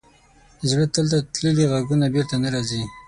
د 0.59 0.61
زړه 0.71 0.85
تل 0.93 1.05
ته 1.11 1.19
تللي 1.33 1.65
ږغونه 1.71 2.05
بېرته 2.15 2.35
نه 2.43 2.49
راځي. 2.53 2.83